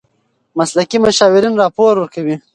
مسلکي 0.57 0.97
مشاورین 1.05 1.53
راپور 1.61 1.93
ورکوي. 1.97 2.35